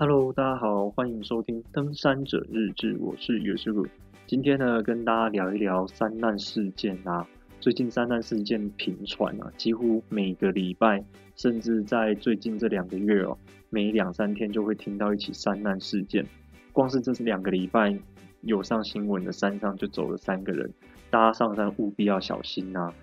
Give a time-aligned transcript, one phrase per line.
[0.00, 3.84] Hello，大家好，欢迎收听《登山者日志》，我是尤师傅。
[4.28, 7.26] 今天呢，跟大家聊一聊山难事件啊。
[7.58, 11.04] 最近山难事件频传啊，几乎每个礼拜，
[11.34, 13.36] 甚至在最近这两个月哦，
[13.70, 16.24] 每两三天就会听到一起山难事件。
[16.72, 17.98] 光是这是两个礼拜
[18.42, 20.72] 有上新闻的山上就走了三个人，
[21.10, 22.94] 大家上山务必要小心、啊。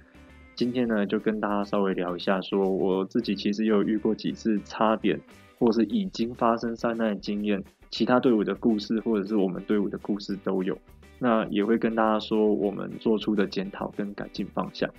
[0.55, 5.19] 今天呢，就跟大家稍微聊一下，说我自己其实有遇过几次差点。
[5.57, 10.77] 或是已经发生灾难的经验，其他队伍的故事，或者是我们队伍的故事都有。
[11.17, 14.89] 那也会跟大家说我们做出的检讨跟改进方向。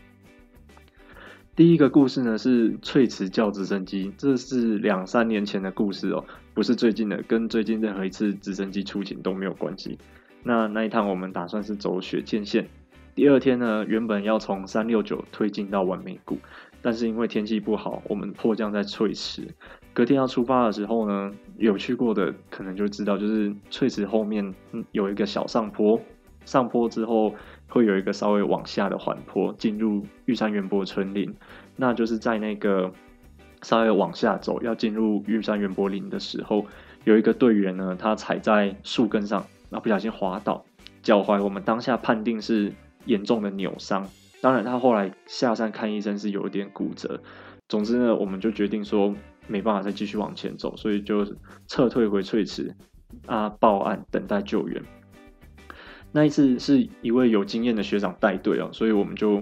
[1.54, 9.98] 第一个故事呢是翠池叫直升机，这是两三年前的故事哦，不是最近的，跟最近任何一次直升机出勤都没有关系。
[10.42, 12.66] 那那一趟我们打算是走雪见线，
[13.16, 16.36] 第二天呢原本要从三六九推进到完美谷，
[16.82, 19.48] 但是因为天气不好，我们迫降在翠池。
[19.94, 24.54] 隔天要出发的时候呢，有去过的可能就知道，就是翠池后面
[24.92, 25.98] 有一个小上坡，
[26.44, 27.34] 上坡之后
[27.68, 31.34] 会有一个稍微往下的缓坡，进入玉山圆柏森林。
[31.74, 32.92] 那就是在那个
[33.62, 36.66] 稍微往下走，要进入玉山圆柏林的时候，
[37.04, 40.62] 有一个队员呢，他踩在树根上，然后不小心滑倒，
[41.02, 42.70] 脚踝我们当下判定是
[43.06, 44.06] 严重的扭伤。
[44.42, 47.22] 当然，他后来下山看医生是有一点骨折。
[47.68, 49.14] 总之呢，我们就决定说。
[49.48, 51.24] 没办法再继续往前走，所以就
[51.68, 52.74] 撤退回翠池
[53.26, 54.82] 啊，报案等待救援。
[56.10, 59.40] 那一次是一位有经验的学长带队哦，所以我们就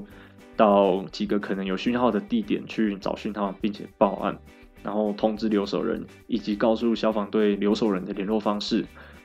[0.59, 4.39] 到几个可能有讯号的地点去找讯号，并且报案，
[4.83, 8.85] 然后通知留守人以及告诉消防队留守人的联络方式。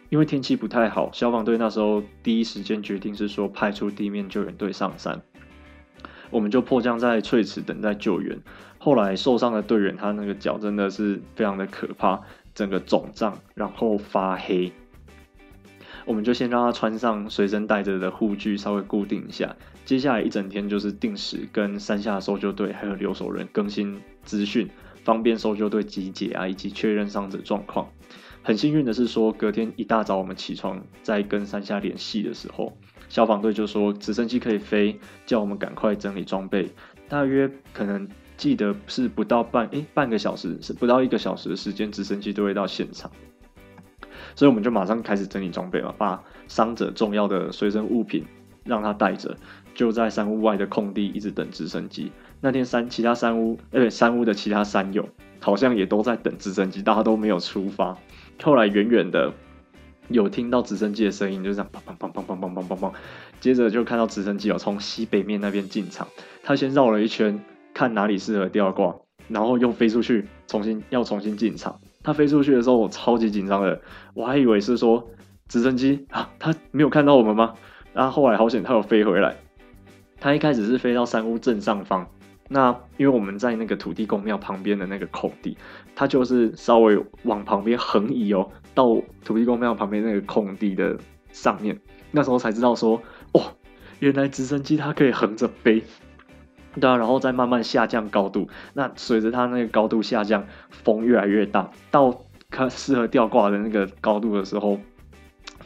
[0.10, 5.22] 因为天气不太好，消防队那时候第一时间决定是说派出地面救援队上山。
[6.32, 8.40] 我们就迫降在翠池等待救援。
[8.78, 12.22] 后来受伤的队员，他那个脚真的是非常的可怕，
[12.54, 14.72] 整个肿胀，然后发黑。
[16.06, 19.56] 我们就先让他穿上随身带着的护具，稍微固定一下。
[19.86, 24.70] 接下来一整天就是定时跟山下搜救队还有留守人更新资讯，
[25.04, 27.90] 方便搜救队集结啊，以及确认伤者状况。
[28.50, 32.76] 很幸运的是说，隔天一大早我们起床，在跟山下联系的时候，
[33.08, 36.68] 消防队就说直升机可以飞，叫我们赶快整理装备。
[37.08, 43.12] 大约可能记得是不到半诶、半个小时，是不到一个小时的时间，直升机都会到现场。
[44.34, 48.26] 所以我们就马上开始整理装备嘛，把伤者重要的随身物品
[48.64, 49.38] 让他带着，
[49.76, 52.12] 就在山屋外的空地一直等直升机。
[52.42, 55.08] 那天山其他山屋，呃，山屋的其他山友
[55.40, 57.96] 好像也都在等直升机，大家都没有出发。
[58.42, 59.34] 后来远远的
[60.08, 62.94] 有听到直升机的声音，就这样砰砰砰砰砰砰砰砰砰，
[63.40, 66.08] 接着就看到直升机有从西北面那边进场，
[66.44, 68.96] 他先绕了一圈，看哪里适合吊挂，
[69.28, 71.80] 然后又飞出去，重新要重新进场。
[72.02, 73.82] 他飞出去的时候，我超级紧张的，
[74.14, 75.10] 我还以为是说
[75.48, 77.54] 直升机啊，他没有看到我们吗？
[77.94, 79.36] 然后后来好险，他有飞回来。
[80.22, 82.08] 他一开始是飞到山屋正上方。
[82.52, 85.56] 那因为我们在那个土地公庙旁边的那个空地，
[85.96, 90.98] 它就是稍微往旁边横移哦，到土地公庙旁边那个空地的
[91.32, 91.80] 上面，
[92.12, 93.02] 那时候才知道说，
[93.34, 93.56] 哦，
[94.00, 95.84] 原来直升机它可以横着飞，
[96.80, 104.80] 对啊，然后再慢慢下降高度，那随着它那个高度下降，风越来越大，到它适合吊挂的那个高度的时候。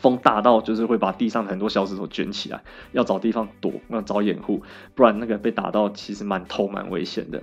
[0.03, 4.61] 风大到就是会把地上的很多小石头卷起来，要找地方躲，要找掩护，
[4.95, 7.41] 不然那个被打到其实蛮痛蛮危险的。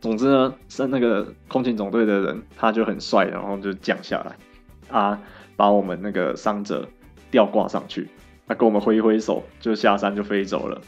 [0.00, 5.20] 总之呢，是那个空勤总队的人他就很帅，然后就降下来，啊，
[5.54, 6.88] 把我们那个伤者
[7.30, 8.08] 吊挂上去，
[8.48, 10.80] 他跟我们挥一挥手，就下山就飞走了，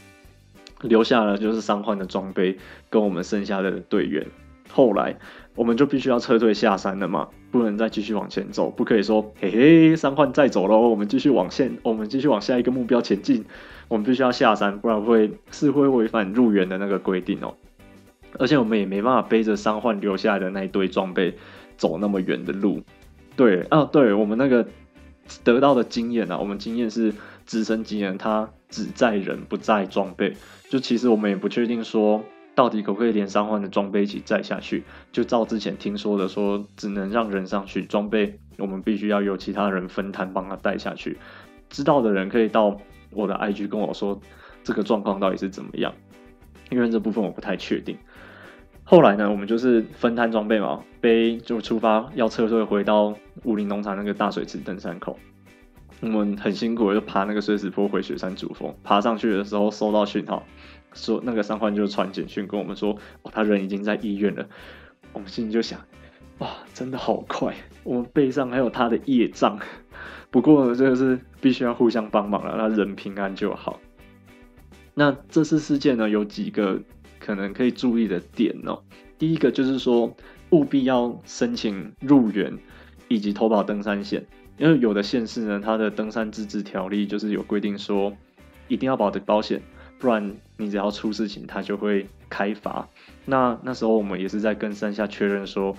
[0.81, 2.57] 留下了就是伤患的装备
[2.89, 4.25] 跟我们剩下的队员。
[4.77, 5.17] 后来。
[5.57, 13.43] 我们就必须要撤退下山了嘛，不能再继续往前走，不可以说嘿嘿，伤患再走喽，我们继续往现，我们继续往下一个目标前进。
[13.87, 17.55] 我们必须要下山，不然会是会违反入园的那个规定哦。
[18.37, 21.33] 而且我们也没办法背着伤患留下来的那一堆装备
[21.75, 22.83] 走那么远的路。
[23.35, 24.67] 对啊，对我们那个
[25.43, 27.11] 得到的经验啊，我们经验是
[27.47, 30.35] 直升机人他只载人不载装备，
[30.69, 32.23] 就其实我们也不确定说。
[32.57, 34.83] 到底可不可以连伤患的装备一起载下去？
[35.11, 41.19] 就照之前听说的说，只能让人上去，装备我们必须要由其他人分摊帮他带下去。
[41.69, 42.75] 知道的人可以到
[43.11, 44.19] 我的 IG 跟我说
[44.63, 45.93] 这个状况到底是怎么样，
[46.71, 47.95] 因为这部分我不太确定。
[48.83, 53.13] 后来呢，我们就是分摊装备嘛，背就出发要撤退回到
[53.43, 55.19] 武林农场那个大水池登山口。
[55.99, 58.73] 我们很辛苦，就爬那个碎石坡回雪山主峰。
[58.83, 60.43] 爬上去的时候收到讯号。
[60.97, 64.45] 说那个伤患就传简讯跟我们说，哦，他人已经在医院了。
[65.13, 65.79] 我们心里就想，
[66.39, 67.55] 哇，真的好快！
[67.83, 69.59] 我们背上还有他的业障，
[70.29, 73.79] 不过这个是必须要互相帮忙了，那人平安就好。
[74.93, 76.81] 那这次事件呢，有几个
[77.19, 78.83] 可能可以注意的点哦。
[79.17, 80.15] 第一个就是说，
[80.49, 82.57] 务必要申请入园
[83.07, 84.25] 以及投保登山险，
[84.57, 88.13] 因为有的县市呢，它的登山自治条例就是有规定说，
[88.67, 89.61] 一定要保的保险，
[89.99, 92.87] 不然你只要出事情，他就会开罚。
[93.25, 95.75] 那那时候我们也是在跟山下确认说，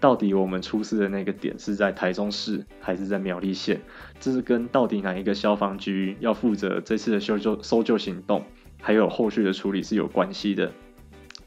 [0.00, 3.80] 到底我们出事的那个点是在台中市还是在苗栗县，
[4.20, 8.44] 这是跟到底哪一个消防局要负责这次的搜救搜救行动，
[8.80, 10.72] 还有后续的处理是有关系的。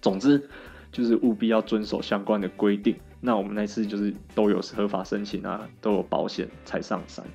[0.02, 0.50] 总之。
[0.92, 2.98] 就是务必要遵守相关的规定。
[3.22, 7.26] 那我们那次就是都有合法申请啊，都有保险才上山，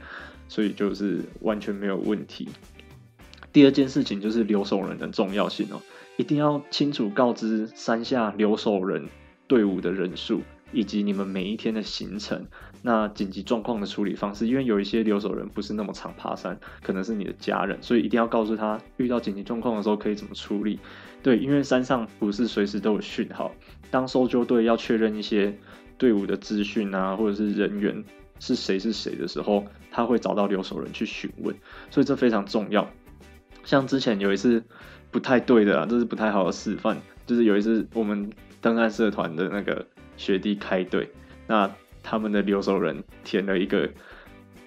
[0.47, 2.51] 所以就是完全没有问题。
[3.57, 5.81] 第二件事情就是留守人的重要性哦，
[6.19, 9.09] 一定要清楚告知山下留守人
[9.49, 10.43] 队伍的人数。
[10.73, 12.45] 以及你们每一天的行程，
[12.83, 20.79] 那紧急状况的处理方式，因为有一些留守人不是那么常爬山，可能是你的家人，所以一定要告诉他遇到紧急状况的时候可以怎么处理。
[21.23, 23.51] 对，因为山上不是随时都有讯号，
[23.91, 25.57] 当搜救队要确认一些
[25.97, 28.05] 队伍的资讯啊，或者是人员
[28.39, 31.57] 是谁是谁的时候，他会找到留守人去询问，
[31.91, 32.87] 所以这非常重要。
[33.67, 34.65] 像之前有一次
[35.11, 36.97] 不太对的啊，这是不太好的示范，
[37.27, 38.33] 就是有一次我们
[38.63, 39.85] 登山社团的那个。
[40.19, 41.11] 学弟开队，
[41.47, 41.71] 那
[42.03, 43.87] 他们的留守人填了一个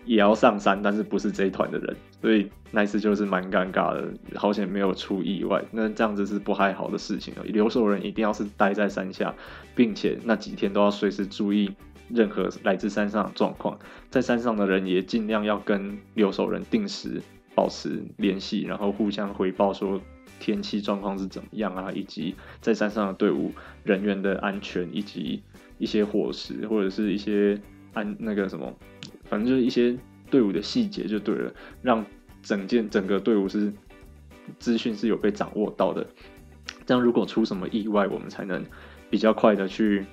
[0.06, 5.66] 也要上山，但是不是这一团的人，所以那一次就是蛮尴尬的，好险没有出意外。
[5.72, 7.42] 那这样子是不太好的事情哦。
[7.46, 9.34] 留守人一定要是待在山下，
[9.76, 11.72] 并且那几天都要随时注意
[12.10, 13.80] 任何来自山上的状况。
[14.12, 17.24] 在山上的人也尽量要跟留守人定时
[17.60, 20.00] 保持联系，然后互相回报说。
[20.40, 21.92] 天气状况是怎么样啊？
[21.92, 23.52] 以及在山上的队伍
[23.84, 25.44] 人员的安全，以及
[25.78, 27.60] 一些伙食或者是一些
[27.92, 28.74] 安那个什么，
[29.26, 29.98] 反正就是一些
[30.32, 32.06] 队伍的细节就对了，让
[32.42, 33.74] 整件整个队伍是
[34.60, 36.08] 资讯是有被掌握到的。
[36.86, 38.66] 这样如果出什么意外，我们才能
[39.10, 40.06] 比较快的去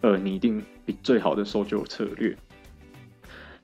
[0.00, 2.36] 呃拟定比最好的搜救策略。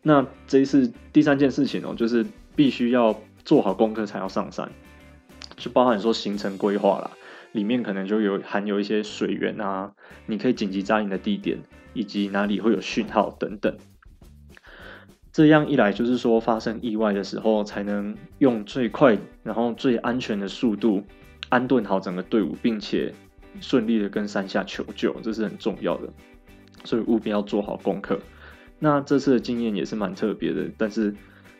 [0.03, 2.25] 那这一次第三件事情哦，就是
[2.57, 4.73] 必须要做好功课才要上山。
[5.57, 7.13] 就包含说行程规划啦，
[7.53, 9.93] 里面可能就有含有一些水源啊，
[10.27, 11.59] 你可以紧急扎营的地点，
[11.95, 13.77] 以及哪里会有讯号等等。
[15.33, 21.05] 这样一来，就是说发生意外的时候，才能用最快然后最安全的速度
[21.51, 23.13] 安顿好整个队伍，并且
[23.61, 26.09] 顺利的跟山下求救，这是很重要的。
[26.85, 28.19] 所以务必要做好功课。
[28.79, 31.15] 那这次的经验也是蛮特别的，但是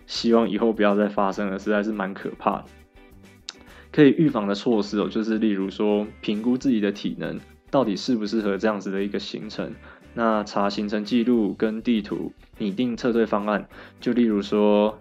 [0.07, 2.65] 希望以后不要再发生了，实在是蛮可怕的。
[3.93, 9.73] 可以预防的措施哦，就是例如说评估自己的体能到底适不适合这样子的一个行程，
[10.15, 13.69] 那查行程记录跟地图，拟定撤退方案。
[14.01, 14.99] 就例如说，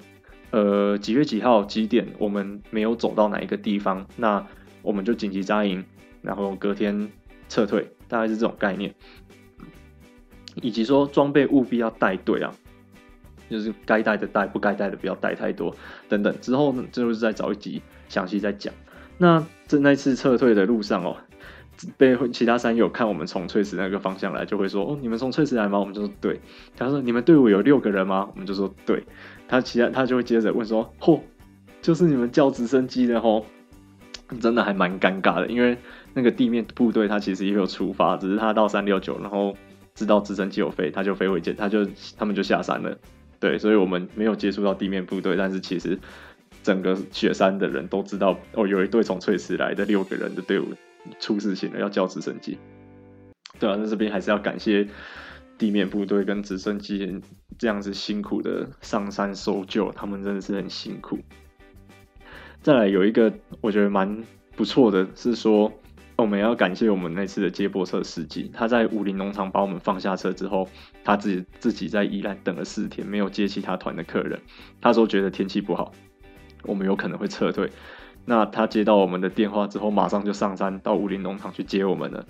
[0.52, 4.46] 呃，几月几号几点我们没有走到哪一个地方，那
[4.82, 5.84] 我们就紧急扎营，
[6.22, 7.10] 然后隔天
[7.50, 8.96] 撤退，大概是这种概念。
[10.62, 12.56] 以及说装备务必要带对啊，
[13.50, 15.76] 就是该带的带，不该带的不要带太多
[16.10, 16.36] 等等。
[16.42, 18.74] 之后呢，就是再找一集详细再讲。
[19.18, 21.18] 那在那次撤退的路上哦，
[21.98, 26.40] 被其他山友看我们从翠池那个方向来，就会说：“哦，你们从翠池来吗？”我们就说：“对。”
[26.76, 29.04] 他说：“你们队伍有六个人吗？”我们就说：“对。”
[29.48, 31.22] 他其他他就会接着问说：“嚯，
[31.82, 33.46] 就是你们叫直升机的吼？”
[34.42, 35.78] 真的还蛮尴尬的，因为
[36.16, 39.56] 那个地面部队他其实也有出发，只是他到三六九，然后
[39.94, 41.86] 知道直升机有飞，他就飞回去，他就
[42.18, 42.98] 他们就下山了。
[43.40, 46.00] 对，所以我们没有接触到地面部队，但是其实。
[46.64, 50.66] 整个雪山的人都知道哦，有一队从翠池来的六个人的队伍
[51.20, 52.58] 出事情了，要叫直升机。
[53.60, 54.88] 对啊，那这边还是要感谢
[55.60, 57.22] 地面部队跟直升机
[57.60, 61.20] 这样子辛苦的上山搜救，他们真的是很辛苦。
[62.64, 64.24] 再来有一个我觉得蛮
[64.56, 65.72] 不错的是说，
[66.18, 70.68] 我们要感谢我们那次的接驳车司机，他在武林农场把我们放下车之后，
[71.04, 74.40] 他自己自己在宜兰等了四天，没有接其他团的客人。
[74.80, 75.92] 他说觉得天气不好。
[76.64, 77.70] 我们有可能会撤退，
[78.26, 82.26] 那他接到我们的电话之后，马上就上山到武林农场去接我们了。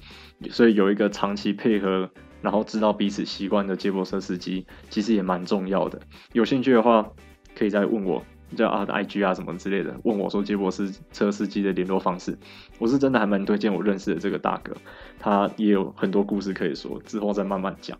[0.50, 2.10] 所以有一个长期配合，
[2.42, 6.02] 然后知道彼此习惯的接驳车司机，其实也蛮重要的。
[6.34, 7.10] 有兴趣的话，
[7.56, 8.26] 可以再问我，
[8.56, 12.38] 叫啊 IG 啊什么之类的，问我说杰博士车司机的联络方式。
[12.78, 14.76] 我是真的还蛮推荐我认识的这个大哥，
[15.20, 17.98] 他也有很多故事可以说，之后再慢慢讲。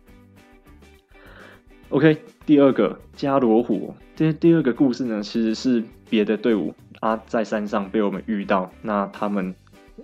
[1.88, 9.54] OK，第二个加罗湖，这第二个故事呢，其实是别的队伍啊，在山上被我们遇到，那他们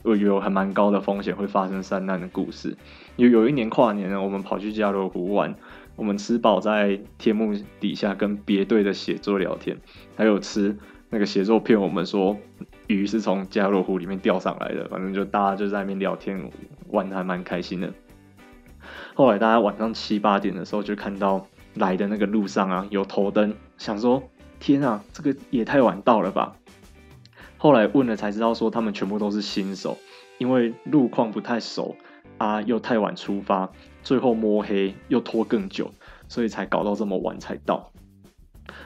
[0.04, 2.76] 有有还蛮高的风险会发生山难的故事。
[3.16, 5.56] 有有一年跨年呢，我们跑去加罗湖玩，
[5.96, 9.76] 我们吃饱在天幕底下跟别队的协作聊天，
[10.16, 10.76] 还有吃
[11.10, 12.36] 那个协作骗我们说
[12.86, 16.50] 鱼是从加罗湖里面钓上来的，反正就大家就在那边聊天
[16.88, 17.92] 玩得还蛮开心的。
[19.14, 24.22] 后来大家晚上七八点的时候就看到来的那个路上啊有头灯，想说
[24.58, 26.56] 天啊，这个也太晚到了吧。
[27.58, 29.98] 后来问了才知道说他们全部都是新手，
[30.38, 31.94] 因为路况不太熟
[32.38, 33.70] 啊，又太晚出发，
[34.02, 35.90] 最后摸黑又拖更久，
[36.28, 37.92] 所以才搞到这么晚才到。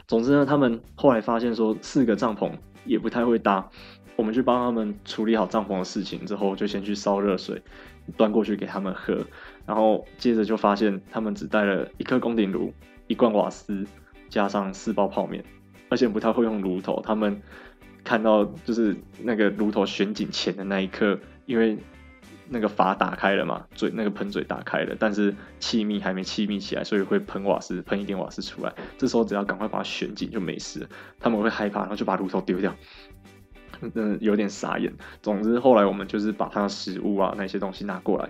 [0.06, 2.52] 总之呢，他们后来发现说四个帐篷
[2.84, 3.68] 也不太会搭，
[4.16, 7.62] 我们去帮他们处理好帐篷的事情之后，就先去烧热水。
[8.16, 9.18] 端过去给他们喝，
[9.66, 12.72] 然后接着就发现他们只带了一颗宫顶炉、
[13.08, 13.84] 一罐瓦斯，
[14.28, 15.44] 加上四包泡面，
[15.88, 17.02] 而且不太会用炉头。
[17.04, 17.42] 他们
[18.04, 21.76] 看到就是那个炉头旋紧前的那一刻，因为
[22.48, 28.72] 那个阀打开了嘛，嘴那个喷嘴打开了，但是气密还没气密起来，所以会喷瓦斯，喷一点瓦斯出来。
[28.96, 30.88] 这时候只要赶快把它旋紧就没事。
[31.18, 32.74] 他们会害怕，然后就把炉头丢掉。
[33.94, 34.92] 嗯，有点傻眼。
[35.22, 38.28] 总之，后来我们就是把他的食物啊那些东西拿过来，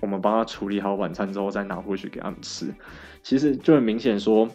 [0.00, 2.74] 我们帮他处理好晚餐之后，再拿回去给他们吃。
[3.22, 4.48] 其实就很明显说，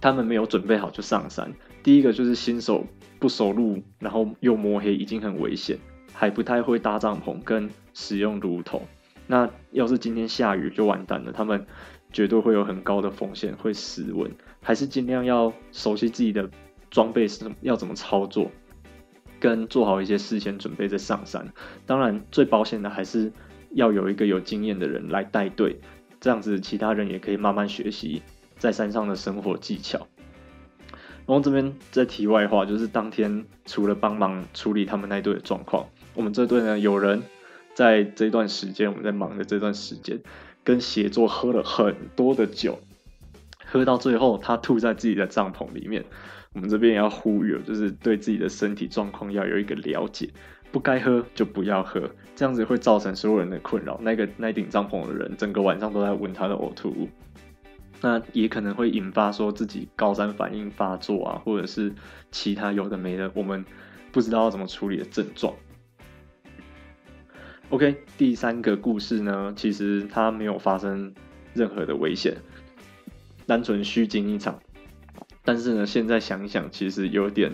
[0.00, 1.50] 他们没有准备好就上山。
[1.82, 2.84] 第一个就是新手
[3.18, 5.78] 不熟路，然后又摸黑，已经很危险，
[6.18, 8.82] 还不太会搭帐篷跟使用炉头。
[9.26, 11.66] 那要是今天下雨就完蛋了，他们
[12.10, 14.30] 绝对会有很高的风险会失温。
[14.62, 16.48] 还是尽量要熟悉自己的
[16.90, 18.50] 装备是要怎么操作。
[19.38, 21.52] 跟做好一些事先准备再上山，
[21.84, 23.30] 当然最保险的还是
[23.70, 25.78] 要有一个有经验的人来带队，
[26.20, 28.22] 这样子其他人也可以慢慢学习
[28.56, 30.06] 在山上的生活技巧。
[31.26, 37.22] 然后这边在题外话，就是当天除了帮忙处理他们那队的状况，我们这队呢有人
[37.74, 40.20] 在这段时间，我们在忙的这段时间，
[40.64, 42.80] 跟协作喝了很多的酒，
[43.64, 46.04] 喝到最后他吐在自己的帐篷里面。
[46.54, 50.30] 我们这边也要呼吁，就是对自己的身体状况要有一个了解，
[50.72, 54.00] 不该喝就不要喝，这样子会造成所有人的困扰。
[54.02, 57.10] 那个那顶帐篷的人，整个晚上都在闻他的呕吐物，
[58.00, 61.92] 那也可能会引发说自己高山反应发作啊，或者是
[62.30, 63.62] 其他有的没的，我们
[64.10, 65.52] 不知道要怎么处理的症状。
[67.70, 71.12] OK，第三个故事呢，其实它没有发生
[71.52, 72.36] 任何的危险，
[73.44, 74.60] 单纯虚惊一场。
[75.44, 77.50] 但是呢，现在想一想，其实有点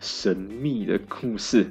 [0.00, 1.70] 神秘的故事。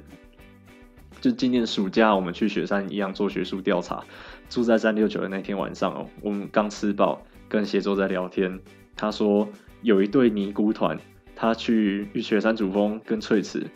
[1.21, 4.03] 就今年暑假，我们去雪山一样做学术调查，
[4.49, 8.59] 住在三六九的那天晚上哦，我们刚吃饱，跟协作在聊天。
[8.95, 9.47] 他说
[9.83, 10.99] 有一对尼姑团，
[11.35, 13.67] 他去雪山主峰跟翠池，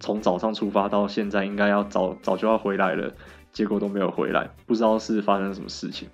[0.00, 3.14] 从早上出发到现在，应该要早早就要回来了，
[3.56, 6.06] 结果都没有回来，不知道是发生什么事情。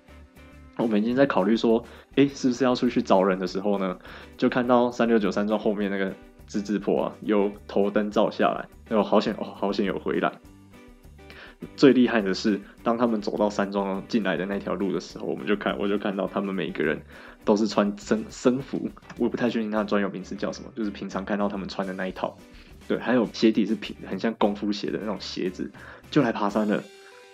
[0.77, 1.83] 我们已经在考虑说，
[2.15, 3.99] 哎，是不是要出去找人的时候呢，
[4.37, 6.13] 就看到三六九山庄后面那个
[6.47, 10.31] 之字坡啊，有头灯照下来，哦，好险哦，好险有回来。
[11.75, 17.01] 最厉害的是，当他们走到山庄进来的那条路的时候，我们就看，我就看到他们每一个人
[17.43, 22.37] 都是穿僧僧服，我也不太确定他的专有名词叫什么，就是平常看到他们穿的那一套，
[22.87, 25.69] 对，还有鞋底是平，很像功夫鞋的那种鞋子，
[26.09, 26.81] 就来爬山了。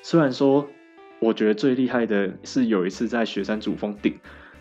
[0.02, 0.68] 虽然说。
[1.22, 4.18] 我觉得最厉害的是有一次在雪山主峰顶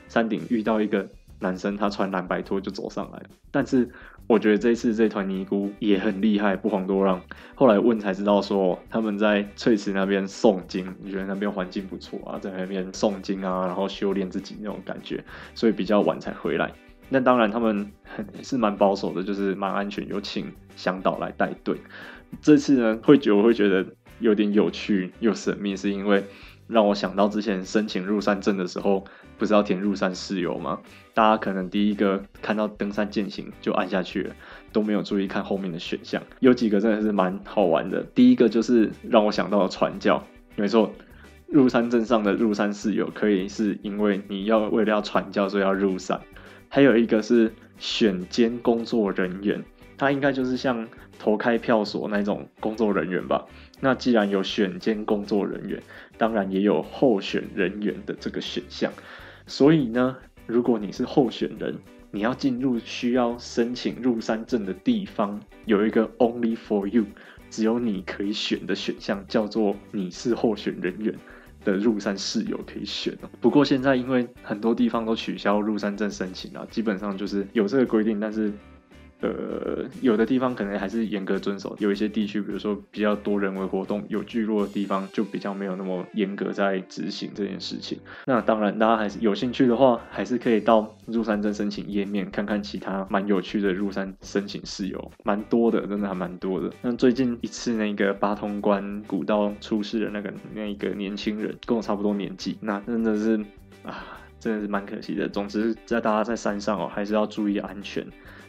[0.08, 3.22] 山顶遇到一个男生，他穿蓝白拖就走上来。
[3.52, 3.88] 但是
[4.26, 7.22] 我觉得这次这团尼姑也很厉害，不遑多让。
[7.54, 15.22] 后来问才知道说他们在翠池那边诵经，你觉得那边环境不错啊，在那边诵经啊，然后修炼自己那种感觉，
[15.54, 16.72] 所以比较晚才回来。
[17.08, 17.92] 那当然他们
[18.42, 21.76] 是蛮保守的，就是蛮安全，有请向导来带队。
[22.42, 23.86] 这次呢，会觉我会觉得
[24.20, 26.24] 有点有趣又神秘，是因为。
[26.68, 29.06] 让我想到之前申请入山证的时候，
[29.38, 30.80] 不是要填入山事由吗？
[31.14, 34.34] 大家可能第一个看到登山健行就按下去了，
[34.70, 36.22] 都没有注意看后面的选项。
[36.40, 38.02] 有几个真的是蛮好玩的。
[38.14, 40.22] 第一个就是让我想到了传教，
[40.56, 40.92] 没错，
[41.46, 46.20] 入山证上的入山事由可以是因为你要为了要传教，所以要入山。
[46.68, 49.64] 还有一个是选监工作人员，
[49.96, 50.86] 他应该就是像
[51.18, 53.46] 投开票所那种工作人员吧。
[53.80, 55.82] 那既然有选监工作人员，
[56.16, 58.92] 当然也有候选人员的这个选项。
[59.46, 60.16] 所以呢，
[60.46, 61.76] 如果你是候选人，
[62.10, 67.04] 你要进入需要申请入山证的地方，有一个 Only for you，
[67.50, 71.14] 只有你可以选的选项，叫做你是候选人员
[71.64, 73.30] 的入山室友可以选哦。
[73.40, 78.52] 不过现在因为很多地方都取消入山证申请了，基本上就是有这个规定，但是
[79.20, 87.98] 呃，有的地方可能还是严格遵守，有一些地区，比如说比较多人为活动、有聚落的地方，就比较没有那么严格在执行这件事情。
[88.26, 96.72] 那当然，大家还是有兴趣的话，还是可以到入山证申请页面看看其他蛮有趣的入山申请事由，蛮多的，真的还蛮多的。
[96.82, 103.40] 那最近一次那个八通关古道出事的那个那一个年轻人，跟我差不多年纪，那真的是
[103.82, 104.17] 啊。
[104.38, 105.28] 真的是蛮可惜的。
[105.28, 108.06] 总之，在大家在山上哦，还是要注意安全，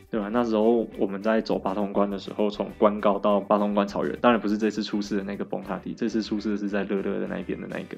[0.09, 0.29] 对吧？
[0.31, 7.97] 那时候我们在走八通关的时候，从关高到八通关草原，当然不是这次出事的那个崩塌地，这次出事的是在乐乐的那一边的那一个。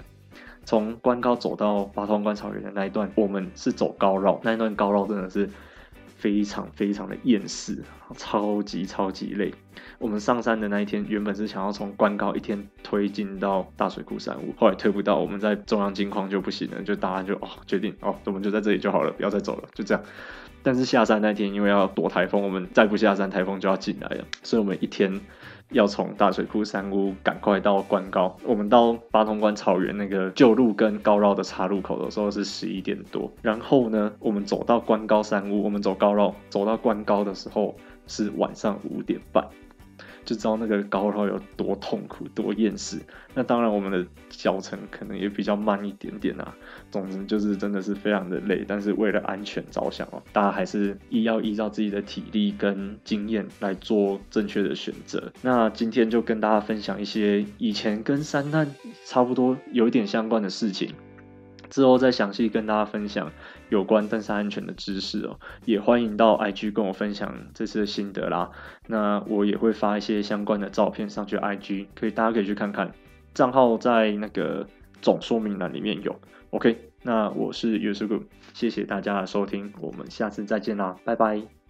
[0.64, 5.50] 从关高走到八通关草原的那一段，我们是走高绕，那一段高绕真的是。
[6.22, 7.84] 非常非常的厌世，
[8.16, 9.52] 超级超级累。
[9.98, 20.04] 我们上山的那一天，原本是想要从关高一天推进到大水库山屋，后来推不到，我们在中央金矿就不行了，就大家就哦决定哦，我们就在这里就好了，不要再走了，就这样。
[20.64, 25.22] 但是下山那天，因为要躲台风，我们再不下山，台风就要进来了，所以我们一天。
[25.72, 39.48] 要从大水库山屋赶快到关高，我们到八通关草原那个旧路跟高绕的岔路口的时候是十一点多，然后呢，我们走到关高山屋，我们走高绕走到关高的时候是晚上五点半。
[40.24, 43.00] 就知道那个高绕有多痛苦、多厌世。
[43.34, 46.56] 那当然，我们的脚程可能也比较慢一点点啊。
[46.92, 55.32] 总之就是真的是非常的累，但是为了安全着想哦，大家还是依要依照自己的体力跟经验来做正确的选择。
[55.42, 58.76] 那今天就跟大家分享一些以前跟山难
[59.06, 60.94] 差不多有一点相关的事情。
[61.70, 63.32] 之后再详细跟大家分享
[63.72, 68.52] 有关登山安全的知识哦，也欢迎到 IG 跟我分享这次的心得啦。
[68.88, 72.94] 那我也会发一些相关的照片上去 IG，可以大家可以去看看，
[73.34, 74.68] 账号在那个
[75.02, 76.20] 总说明栏里面有。
[76.50, 78.24] OK，那我是 y o s u g u，
[78.54, 81.61] 谢谢大家的收听，我们下次再见啦，拜拜。